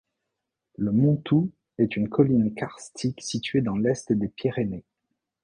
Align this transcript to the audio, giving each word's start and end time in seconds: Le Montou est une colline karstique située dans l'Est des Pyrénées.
Le 0.77 0.91
Montou 0.91 1.51
est 1.77 1.95
une 1.95 2.09
colline 2.09 2.55
karstique 2.55 3.21
située 3.21 3.61
dans 3.61 3.77
l'Est 3.77 4.11
des 4.11 4.29
Pyrénées. 4.29 4.87